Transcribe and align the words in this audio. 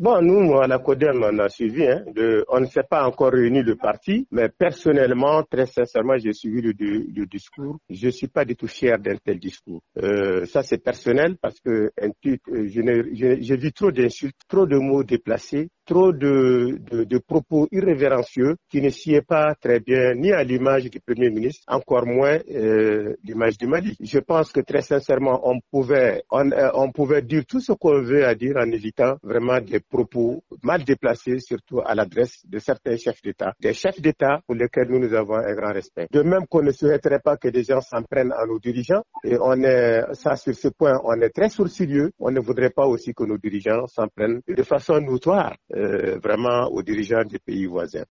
Bon, 0.00 0.22
nous, 0.22 0.56
à 0.60 0.68
la 0.68 0.78
CODEM, 0.78 1.24
on 1.24 1.38
a 1.40 1.48
suivi. 1.48 1.84
Hein, 1.84 2.04
on 2.50 2.60
ne 2.60 2.66
s'est 2.66 2.84
pas 2.88 3.04
encore 3.04 3.32
réuni 3.32 3.64
le 3.64 3.74
parti, 3.74 4.28
mais 4.30 4.48
personnellement, 4.48 5.42
très 5.42 5.66
sincèrement, 5.66 6.16
j'ai 6.18 6.32
suivi 6.32 6.62
le, 6.62 6.72
le, 6.72 7.26
discours. 7.26 7.78
Je 7.90 8.06
ne 8.06 8.10
suis 8.12 8.28
pas 8.28 8.44
du 8.44 8.54
tout 8.54 8.68
fier 8.68 8.96
d'un 9.00 9.16
tel 9.16 9.40
discours. 9.40 9.82
Euh, 10.00 10.46
ça, 10.46 10.62
c'est 10.62 10.78
personnel 10.78 11.36
parce 11.42 11.58
que 11.58 11.90
j'ai 11.98 13.56
vu 13.56 13.72
trop 13.72 13.90
d'insultes, 13.90 14.38
trop 14.46 14.66
de 14.68 14.76
mots 14.76 15.02
déplacés, 15.02 15.68
trop 15.88 16.12
de, 16.12 16.78
de, 17.04 17.18
propos 17.18 17.66
irrévérencieux 17.72 18.56
qui 18.70 18.82
ne 18.82 18.90
sied 18.90 19.22
pas 19.22 19.54
très 19.54 19.80
bien 19.80 20.14
ni 20.14 20.30
à 20.32 20.44
l'image 20.44 20.90
du 20.90 21.00
Premier 21.00 21.30
ministre, 21.30 21.64
encore 21.66 22.04
moins 22.06 22.38
euh, 22.50 23.16
l'image 23.24 23.56
du 23.56 23.66
Mali. 23.66 23.96
Je 23.98 24.18
pense 24.18 24.52
que 24.52 24.60
très 24.60 24.82
sincèrement, 24.82 25.40
on 25.48 25.58
pouvait, 25.72 26.22
on, 26.30 26.50
euh, 26.52 26.68
on 26.74 26.92
pouvait 26.92 27.22
dire 27.22 27.44
tout 27.46 27.60
ce 27.60 27.72
qu'on 27.72 28.02
veut 28.02 28.26
à 28.26 28.34
dire 28.34 28.56
en 28.58 28.70
évitant 28.70 29.16
vraiment 29.22 29.60
des 29.62 29.80
propos 29.80 30.42
mal 30.62 30.84
déplacés, 30.84 31.38
surtout 31.38 31.80
à 31.84 31.94
l'adresse 31.94 32.42
de 32.46 32.58
certains 32.58 32.96
chefs 32.96 33.22
d'État, 33.22 33.52
des 33.60 33.72
chefs 33.74 34.00
d'État 34.00 34.40
pour 34.46 34.54
lesquels 34.54 34.88
nous, 34.88 34.98
nous 34.98 35.14
avons 35.14 35.36
un 35.36 35.54
grand 35.54 35.72
respect. 35.72 36.06
De 36.10 36.22
même 36.22 36.46
qu'on 36.48 36.62
ne 36.62 36.72
souhaiterait 36.72 37.20
pas 37.20 37.36
que 37.36 37.48
des 37.48 37.64
gens 37.64 37.80
s'en 37.80 38.02
prennent 38.02 38.32
à 38.32 38.46
nos 38.46 38.58
dirigeants, 38.58 39.02
et 39.24 39.36
on 39.40 39.60
est, 39.62 40.02
ça 40.14 40.36
sur 40.36 40.54
ce 40.54 40.68
point, 40.68 41.00
on 41.04 41.20
est 41.20 41.30
très 41.30 41.48
sourcilieux, 41.48 42.10
on 42.18 42.30
ne 42.30 42.40
voudrait 42.40 42.70
pas 42.70 42.86
aussi 42.86 43.12
que 43.14 43.24
nos 43.24 43.38
dirigeants 43.38 43.86
s'en 43.86 44.08
prennent 44.08 44.40
de 44.46 44.62
façon 44.62 45.00
notoire 45.00 45.56
euh, 45.74 46.18
vraiment 46.22 46.68
aux 46.70 46.82
dirigeants 46.82 47.24
des 47.24 47.38
pays 47.38 47.66
voisins. 47.66 48.04